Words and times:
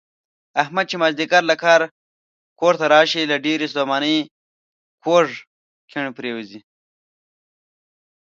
احمد 0.63 0.85
چې 0.91 0.95
مازدیګر 1.01 1.43
له 1.47 1.55
کاره 1.63 1.87
کورته 2.59 2.85
راشي، 2.93 3.21
له 3.31 3.37
ډېرې 3.45 3.65
ستومانۍ 3.71 4.15
کوږ 5.03 5.27
کیڼ 5.91 6.05
پرېوځي. 6.17 6.59